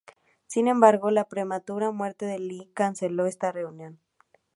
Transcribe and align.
Sin 0.47 0.67
embargo, 0.67 1.11
la 1.11 1.25
prematura 1.25 1.91
muerte 1.91 2.25
de 2.25 2.39
Lee 2.39 2.71
canceló 2.73 3.27
esta 3.27 3.51
reunión. 3.51 3.99